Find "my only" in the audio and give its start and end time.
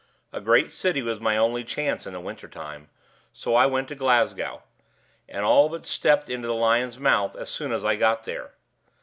1.19-1.63